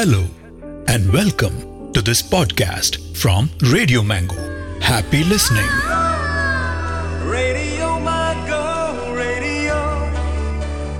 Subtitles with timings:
[0.00, 0.20] Hello
[0.86, 1.56] and welcome
[1.92, 3.42] to this podcast from
[3.74, 4.38] Radio Mango.
[4.80, 5.70] Happy listening.
[7.30, 8.62] Radio Mango,
[9.14, 9.76] Radio,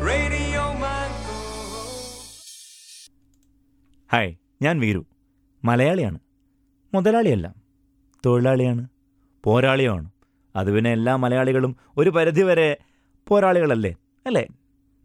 [0.03, 1.37] Radio Mango.
[4.11, 4.31] Hi
[4.63, 5.03] ഞാൻ വീരു
[5.63, 6.19] മലയാളിയാണ്
[6.93, 7.47] മുതലാളിയല്ല
[8.25, 8.85] തൊഴിലാളിയാണ്
[9.45, 10.09] പോരാളിയുമാണ്
[10.55, 12.71] അത് പിന്നെ എല്ലാ മലയാളികളും ഒരു പരിധിവരെ
[13.27, 13.95] പോരാളികളല്ലേ
[14.27, 14.45] അല്ലേ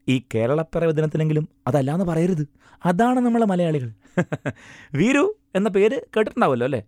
[0.10, 2.48] ഈ കേരളപ്പിറവി ദിനത്തിലെങ്കിലും അതല്ലാന്ന് പറയരുത്.
[2.86, 3.92] അതാണ് നമ്മളെ മലയാളികൾ.
[4.96, 6.84] വീരു എന്ന പേര് കേട്ടിട്ടുണ്ടാവുമല്ലോ അല്ലേ?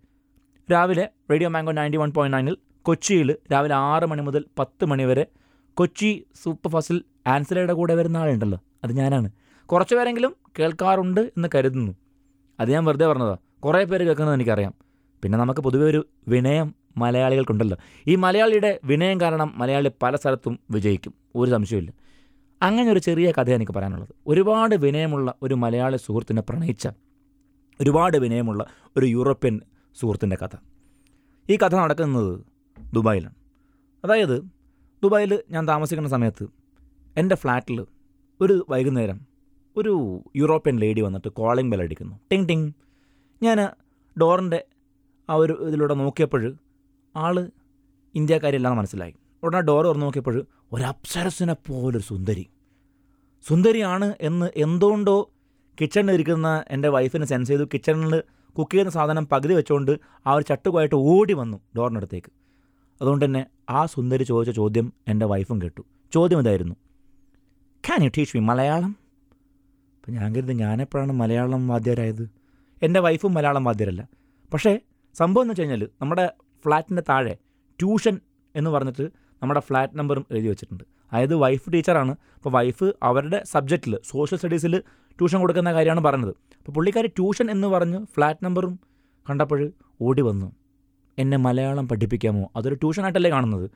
[0.72, 5.26] രാവിലെ radio mango ninety one point നയനിൽ കൊച്ചിയിൽ രാവിലെ ആറ് മണി മുതൽ പത്ത് മണി വരെ
[5.74, 8.60] കൊച്ചി സൂപ്പർ ഫാസ്റ്റിൽ ആൻസലയുടെ കൂടെ വരുന്ന ആളുണ്ടല്ലോ.
[8.84, 9.30] അത് ഞാനാണ്.
[9.66, 11.92] കുറച്ച് പേരെങ്കിലും കേൾക്കാറുണ്ട് എന്ന് കരുതുന്നു.
[12.60, 13.36] അത് ഞാൻ വെറുതെ പറഞ്ഞതാ.
[13.64, 14.74] കുറേ പേര് കേൾക്കുന്നത് എനിക്കറിയാം.
[15.22, 17.76] പിന്നെ നമുക്ക് പൊതുവെ ഒരു വിനയം മലയാളികൾക്കുണ്ടല്ലോ.
[18.06, 21.14] ഈ മലയാളിയുടെ വിനയം കാരണം മലയാളി പല സ്ഥലത്തും വിജയിക്കും.
[21.36, 22.07] ഒരു സംശയമില്ല
[22.62, 24.08] അങ്ങനെ ഒരു ചെറിയ കഥ എനിക്ക് പറയാനുള്ളത്.
[24.26, 26.88] ഒരുപാട് വിനയമുള്ള ഒരു മലയാളി സുഹൃത്തിനെ പ്രണയിച്ച
[27.80, 28.66] ഒരുപാട് വിനയമുള്ള
[28.96, 29.60] ഒരു യൂറോപ്യൻ
[30.00, 30.56] സുഹൃത്തിന്റെ കഥ.
[31.50, 32.40] ഈ കഥ നടക്കുന്നത്
[32.94, 33.34] ദുബായിലാണ്.
[34.04, 34.44] അതായത്
[35.02, 36.46] ദുബായിൽ ഞാൻ താമസിക്കുന്ന സമയത്ത്
[37.16, 37.86] എന്റെ ഫ്ലാറ്റിൽ
[38.40, 39.20] ഒരു വൈകുന്നേരം
[39.76, 42.20] ഒരു യൂറോപ്യൻ ലേഡി വന്നിട്ട് കോളിംഗ് ബെൽ അടിക്കുന്നു.
[42.32, 42.72] ടിങ് ടിങ്.
[43.42, 43.68] ഞാൻ
[44.20, 44.64] ഡോറിന്റെ
[45.30, 46.56] ആ ഒരു ഇതിലൂടെ നോക്കിയപ്പോൾ
[47.16, 47.50] ആൾ
[48.14, 49.14] ഇന്ത്യക്കാരില്ലാന്ന് മനസ്സിലായി.
[49.42, 52.50] ഉടനെ ഡോർ തുറന്ന് നോക്കിയപ്പോൾ ഒരു അപ്സരസിനെ പോലൊരു സുന്ദരി.
[53.48, 55.30] സുന്ദരിയാണ് എന്ന് എന്തുകൊണ്ടോ
[55.80, 57.64] കിച്ചണിൽ ഇരിക്കുന്ന എന്റെ വൈഫിനെ സെൻസ് ചെയ്തു.
[57.64, 58.22] കിച്ചണിൽ
[58.58, 62.32] കുക്ക് ചെയ്യുന്ന സാധനം പകുതി വെച്ചുകൊണ്ട് ആ ഒരു ചട്ടുകമായിട്ട് ഓടി വന്നു ഡോറിനടുത്തേക്ക്
[63.00, 65.82] അതുകൊണ്ട് തന്നെ ആ സുന്ദരി ചോദിച്ച ചോദ്യം എന്റെ വൈഫും കേട്ടു.
[66.12, 66.74] ചോദ്യം ഇതായിരുന്നു.
[67.86, 68.96] Can you teach me Malayalam?
[69.96, 72.30] അപ്പം ഞാൻ കരുതി ഞാനെപ്പോഴാണ് മലയാളം വാദ്യരായത്?
[72.82, 74.08] എന്റെ വൈഫും മലയാളം വാദ്യരല്ല.
[74.52, 74.80] പക്ഷേ
[75.14, 76.32] സംഭവം എന്ന് വെച്ച് കഴിഞ്ഞാൽ നമ്മുടെ
[76.64, 77.34] ഫ്ലാറ്റിന്റെ താഴെ
[77.80, 78.20] ട്യൂഷൻ
[78.56, 79.10] എന്ന് പറഞ്ഞിട്ട്
[79.42, 80.84] നമ്മുടെ ഫ്ലാറ്റ് നമ്പറും എഴുതി വെച്ചിട്ടുണ്ട്.
[81.12, 84.82] അതായത് വൈഫ് ടീച്ചറാണ് അപ്പോൾ വൈഫ് അവരുടെ സബ്ജക്റ്റിൽ സോഷ്യൽ സ്റ്റഡീസിൽ
[85.18, 86.34] ട്യൂഷൻ കൊടുക്കുന്ന കാര്യമാണ് പറഞ്ഞത്.
[86.58, 88.80] അപ്പോൾ പുള്ളിക്കാരി ട്യൂഷൻ എന്ന് പറഞ്ഞ് ഫ്ലാറ്റ് നമ്പറും
[89.30, 90.52] കണ്ടപ്പോൾ ഓടി വന്നു.
[91.18, 92.50] എന്നെ മലയാളം പഠിപ്പിക്കാമോ?
[92.56, 93.70] അതൊരു ട്യൂഷനായിട്ടല്ലേ കാണുന്നത്?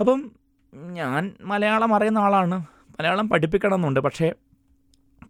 [0.00, 0.32] അപ്പം
[0.72, 2.66] ഞാൻ മലയാളം അറിയുന്ന ആളാണ്.
[2.90, 4.32] മലയാളം പഠിപ്പിക്കണം എന്നുണ്ട് പക്ഷേ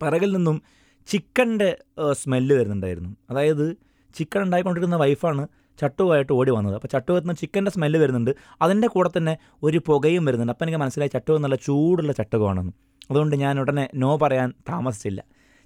[0.02, 0.62] പിറകിൽ നിന്നും
[1.06, 1.78] ചിക്കന്റെ
[2.12, 3.16] സ്മെല്ല് വരുന്നുണ്ടായിരുന്നു.
[3.30, 3.76] അതായത്
[4.14, 5.48] ചിക്കൻ ഉണ്ടായിക്കൊണ്ടിരുന്ന വൈഫാണ്
[5.80, 6.74] ചട്ടുവായിട്ട് ഓടി വന്നത്.
[6.74, 8.30] അപ്പോൾ ചട്ടുവത്തിന് ചിക്കന്റെ സ്മെല്ല് വരുന്നുണ്ട്.
[8.62, 10.52] അതിന്റെ കൂടെ തന്നെ ഒരു പുകയും വരുന്നുണ്ട്.
[10.52, 12.72] അപ്പം എനിക്ക് മനസ്സിലായി ചട്ടുവ നല്ല ചൂടുള്ള ചട്ടുകമാണെന്ന്.
[13.10, 15.22] അതുകൊണ്ട് ഞാൻ ഉടനെ നോ പറയാൻ താമസിച്ചില്ല.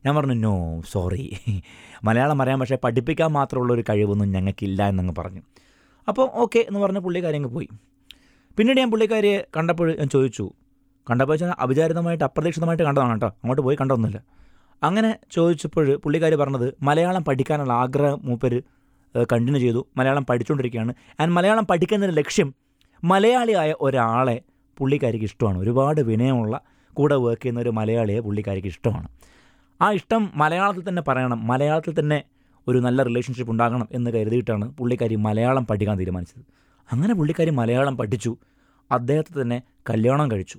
[0.06, 1.37] ഞാൻ പറഞ്ഞു നോ സോറി
[2.04, 5.43] മലയാളം പറയാൻ പക്ഷേ പഠിപ്പിക്കാൻ മാത്രമുള്ള ഒരു കഴിവൊന്നും ഞങ്ങൾക്കില്ല എന്നങ്ങ് പറഞ്ഞു.
[6.09, 7.69] അപ്പോൾ ഓക്കെ എന്ന് പറഞ്ഞ് പുള്ളിക്കാരി അങ്ങ് പോയി.
[8.56, 10.53] പിന്നീട് ഞാൻ പുള്ളിക്കാരിയെ കണ്ടപ്പോൾ ഞാൻ ചോദിച്ചു
[11.10, 13.26] കണ്ടപ്പോൾ വെച്ചാൽ അവിചാരിതമായിട്ട് അപ്രതീക്ഷിതമായിട്ട് കണ്ടതാണ് കേട്ടോ.
[13.26, 14.22] അങ്ങോട്ട് പോയി കണ്ടൊന്നുമില്ല.
[14.82, 18.62] അങ്ങനെ ചോദിച്ചപ്പോൾ പുള്ളിക്കാരി പറഞ്ഞത് മലയാളം പഠിക്കാനുള്ള ആഗ്രഹം മൂപ്പര്
[19.16, 19.87] കണ്ടിന്യൂ ചെയ്തു.
[19.97, 22.54] മലയാളം പഠിച്ചുകൊണ്ടിരിക്കുകയാണ് ആൻഡ് മലയാളം പഠിക്കുന്നതിന്റെ ലക്ഷ്യം
[23.04, 24.41] മലയാളിയായ ഒരാളെ
[24.78, 25.59] പുള്ളിക്കാരിക്ക് ഇഷ്ടമാണ്.
[25.59, 26.60] ഒരുപാട് വിനയമുള്ള
[26.94, 29.09] കൂടെ വർക്ക് ചെയ്യുന്ന ഒരു മലയാളിയെ പുള്ളിക്കാരിക്ക് ഇഷ്ടമാണ്.
[29.82, 31.47] ആ ഇഷ്ടം മലയാളത്തിൽ തന്നെ പറയണം.
[31.47, 32.22] മലയാളത്തിൽ തന്നെ
[32.69, 36.44] ഒരു നല്ല റിലേഷൻഷിപ്പ് ഉണ്ടാകണം എന്ന് കരുതിയിട്ടാണ് പുള്ളിക്കാരി മലയാളം പഠിക്കാൻ തീരുമാനിച്ചത്.
[36.93, 38.37] അങ്ങനെ പുള്ളിക്കാരി മലയാളം പഠിച്ചു.
[38.93, 40.59] അദ്ദേഹത്തെ തന്നെ കല്യാണം കഴിച്ചു.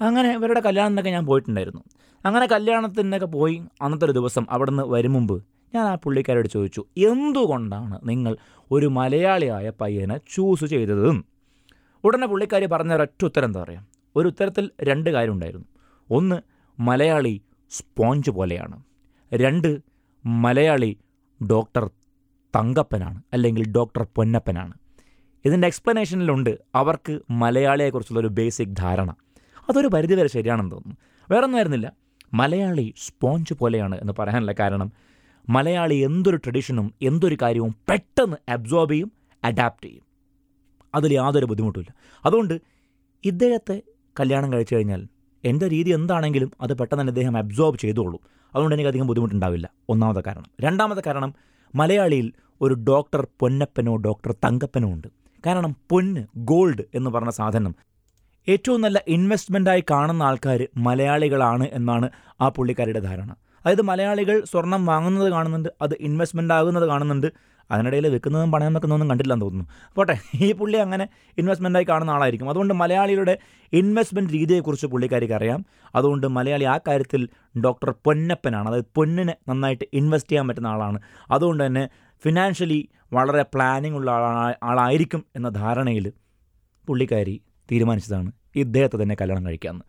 [0.00, 1.80] അങ്ങനെ ഇവരുടെ കല്യാണത്തിനൊക്കെ ഞാൻ പോയിട്ടുണ്ടായിരുന്നു.
[2.26, 5.44] അങ്ങനെ കല്യാണത്തിനൊക്കെ പോയി അന്നത്തെ ഒരു ദിവസം അവിടെ വരും മുമ്പ്
[5.74, 8.36] ഞാൻ ആ പുള്ളിക്കാരോട് ചോദിച്ചു എന്തുകൊണ്ടാണ് നിങ്ങൾ
[8.70, 11.24] ഒരു മലയാളിയായ പയ്യനെ ചൂസ് ചെയ്തത്?
[12.04, 13.86] ഉടനെ പുള്ളിക്കാരി പറഞ്ഞ ഒരൊറ്റ ഉത്തരം എന്താ പറയുക
[14.16, 15.66] ഒരു ഉത്തരത്തിൽ രണ്ട് കാര്യമുണ്ടായിരുന്നു
[16.10, 16.36] ഒന്ന്
[16.80, 18.82] മലയാളി സ്പോഞ്ച് പോലെയാണ്.
[19.34, 19.80] രണ്ട്
[20.26, 20.98] മലയാളി
[21.50, 21.90] ഡോക്ടർ
[22.56, 24.74] തങ്കപ്പനാണ് അല്ലെങ്കിൽ ഡോക്ടർ പൊന്നപ്പനാണ്.
[25.44, 29.14] ഇതിന്റെ എക്സ്പ്ലനേഷനിലുണ്ട് അവർക്ക് മലയാളിയെക്കുറിച്ചുള്ള ഒരു ബേസിക് ധാരണ.
[29.68, 30.96] അതൊരു പരിധിവരെ ശരിയാണെന്ന് തോന്നുന്നു.
[31.30, 31.92] വേറൊന്നും ആയിരുന്നില്ല.
[32.34, 34.92] മലയാളി സ്പോഞ്ച് പോലെയാണ് എന്ന് പറയാനുള്ള കാരണം
[35.48, 39.12] മലയാളി എന്തൊരു ട്രഡീഷനും എന്തൊരു കാര്യവും പെട്ടെന്ന് അബ്സോർബ് ചെയ്യും
[39.44, 40.02] അഡാപ്റ്റ് ചെയ്യും.
[40.94, 41.94] അതിൽ യാതൊരു ബുദ്ധിമുട്ടുമില്ല.
[42.24, 42.60] അതുകൊണ്ട്
[43.24, 43.82] ഇദ്ദേഹത്തെ
[44.20, 45.06] കല്യാണം കഴിച്ചു കഴിഞ്ഞാൽ
[45.44, 48.20] എന്റെ രീതി എന്താണെങ്കിലും അത് പെട്ടെന്ന് തന്നെ ഇദ്ദേഹം അബ്സോർബ് ചെയ്തോളൂ.
[48.54, 49.70] അതുകൊണ്ട് എനിക്ക് അധികം ബുദ്ധിമുട്ടുണ്ടാവില്ല.
[49.88, 50.44] ഒന്നാമത്തെ കാരണം.
[50.60, 51.34] രണ്ടാമത്തെ കാരണം
[51.74, 55.08] മലയാളിയിൽ ഒരു ഡോക്ടർ പൊന്നപ്പനോ ഡോക്ടർ തങ്കപ്പനോ ഉണ്ട്.
[55.46, 57.74] കാരണം പൊന്ന് ഗോൾഡ് എന്ന് പറഞ്ഞ സാധനം
[58.48, 62.10] ഏറ്റവും നല്ല ഇൻവെസ്റ്റ്മെന്റായി കാണുന്ന ആൾക്കാർ മലയാളികളാണ് എന്നാണ്
[62.40, 63.36] ആ പുള്ളിക്കാരുടെ ധാരണ.
[63.64, 67.54] അതായത് മലയാളികൾ സ്വർണം വാങ്ങുന്നത് കാണുന്നുണ്ട് അത് ഇൻവെസ്റ്റ്മെന്റ് ആകുന്നത് കാണുന്നുണ്ട്.
[67.70, 69.70] അതിനിടയിൽ വെക്കുന്നതും പണയം വെക്കുന്നതൊന്നും കണ്ടില്ലെന്ന് തോന്നുന്നു.
[69.94, 71.08] പോട്ടെ ഈ പുള്ളി അങ്ങനെ
[71.38, 72.48] ഇൻവെസ്റ്റ്മെന്റായി കാണുന്ന ആളായിരിക്കും.
[72.48, 73.38] അതുകൊണ്ട് മലയാളികളുടെ
[73.72, 75.64] ഇൻവെസ്റ്റ്മെന്റ് രീതിയെക്കുറിച്ച് പുള്ളിക്കാരിക്ക് അറിയാം.
[75.94, 77.28] അതുകൊണ്ട് മലയാളി ആ കാര്യത്തിൽ
[77.60, 78.68] ഡോക്ടർ പൊന്നപ്പനാണ്.
[78.68, 81.00] അതായത് പൊന്നിനെ നന്നായിട്ട് ഇൻവെസ്റ്റ് ചെയ്യാൻ പറ്റുന്ന ആളാണ്.
[81.30, 81.88] അതുകൊണ്ട് തന്നെ
[82.24, 86.12] ഫിനാൻഷ്യലി വളരെ പ്ലാനിംഗ് ഉള്ള ആളാ ആളായിരിക്കും എന്ന ധാരണയിൽ
[86.86, 88.32] പുള്ളിക്കാരി തീരുമാനിച്ചതാണ്.
[88.56, 89.84] ഇദ്ദേഹത്തെ തന്നെ കല്യാണം കഴിക്കാമെന്ന്.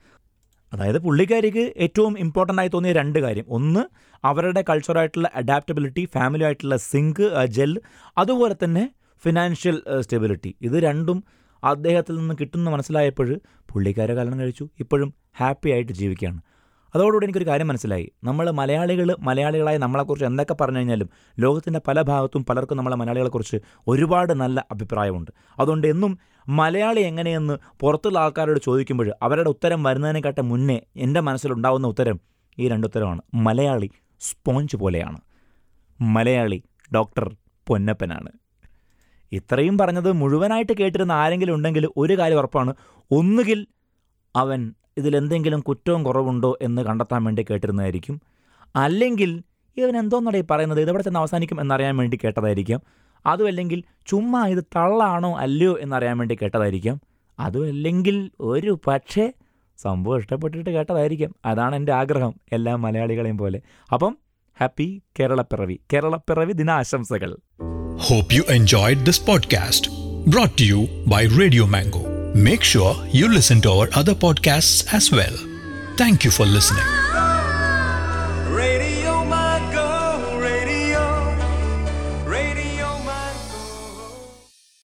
[0.75, 3.45] അതായത് പുള്ളിക്കാരിക്ക് ഏറ്റവും ഇമ്പോർട്ടന്റ് ആയി തോന്നിയ രണ്ട് കാര്യം.
[3.57, 3.83] ഒന്ന്
[4.23, 7.25] അവരുടെ കൾച്ചറായിട്ടുള്ള അഡാപ്റ്റബിലിറ്റി ഫാമിലി ആയിട്ടുള്ള സിങ്ക്
[7.57, 7.73] ജെൽ
[8.17, 8.83] അതുപോലെ തന്നെ
[9.23, 11.19] ഫിനാൻഷ്യൽ സ്റ്റെബിലിറ്റി ഇത് രണ്ടും
[11.63, 13.29] അദ്ദേഹത്തിൽ നിന്ന് കിട്ടുന്ന മനസ്സിലായപ്പോൾ
[13.71, 14.65] പുള്ളിക്കാരെ കല്യാണം കഴിച്ചു.
[14.83, 16.39] ഇപ്പോഴും ഹാപ്പി ആയിട്ട് ജീവിക്കുകയാണ്.
[16.95, 18.11] അതോടുകൂടി എനിക്കൊരു കാര്യം മനസ്സിലായി.
[18.23, 21.09] നമ്മൾ മലയാളികൾ മലയാളികളായ നമ്മളെക്കുറിച്ച് എന്തൊക്കെ പറഞ്ഞു കഴിഞ്ഞാലും
[21.39, 25.31] ലോകത്തിന്റെ പല ഭാഗത്തും പലർക്കും നമ്മളെ മലയാളികളെക്കുറിച്ച് ഒരുപാട് നല്ല അഭിപ്രായമുണ്ട്.
[25.59, 32.19] അതുകൊണ്ട് എന്നും മലയാളി എങ്ങനെയെന്ന് പുറത്തുള്ള ആൾക്കാരോട് ചോദിക്കുമ്പോൾ അവരുടെ ഉത്തരം വരുന്നതിനെക്കാട്ടെ മുന്നേ എന്റെ മനസ്സിലുണ്ടാവുന്ന ഉത്തരം
[32.59, 33.89] ഈ രണ്ട് ഉത്തരമാണ് മലയാളി
[34.19, 35.17] സ്പോഞ്ച് പോലെയാണ്.
[36.01, 36.63] മലയാളി
[36.95, 37.35] ഡോക്ടർ
[37.67, 38.29] പൊന്നപ്പനാണ്.
[39.31, 42.73] ഇത്രയും പറഞ്ഞത് മുഴുവനായിട്ട് കേട്ടിരുന്ന ആരെങ്കിലും ഉണ്ടെങ്കിൽ ഒരു കാര്യം ഉറപ്പാണ്.
[43.11, 43.67] ഒന്നുകിൽ
[44.35, 48.21] അവൻ ഇതിലെന്തെങ്കിലും കുറ്റവും കുറവുണ്ടോ എന്ന് കണ്ടെത്താൻ വേണ്ടി കേട്ടിരുന്നതായിരിക്കും.
[48.75, 49.43] അല്ലെങ്കിൽ
[49.77, 50.81] ഇവൻ എന്തോന്നടേ പറയുന്നത്?
[50.81, 52.81] ഇതെവിടെ ചെന്ന് അവസാനിക്കും എന്നറിയാൻ വേണ്ടി കേട്ടതായിരിക്കാം.
[53.25, 57.01] അതുമല്ലെങ്കിൽ ചുമ്മാ ഇത് തള്ളാണോ അല്ലയോ എന്നറിയാൻ വേണ്ടി കേട്ടതായിരിക്കാം.
[57.39, 59.33] അതുമല്ലെങ്കിൽ ഒരു പക്ഷേ
[59.77, 61.35] സംഭവം ഇഷ്ടപ്പെട്ടിട്ട് കേട്ടതായിരിക്കാം.
[61.45, 63.61] അതാണ് എന്റെ ആഗ്രഹം എല്ലാ മലയാളികളെയും പോലെ.
[63.93, 64.17] അപ്പം
[64.59, 65.79] happy Keralappiravi.
[65.93, 67.37] Keralappiravi ദിനാശംസകൾ.
[67.97, 69.91] Hope you enjoyed this podcast
[70.27, 70.77] brought you
[71.07, 72.14] by radio mango.
[72.35, 75.33] Make sure you listen to our other podcasts as well.
[75.95, 77.04] Thank you for listening.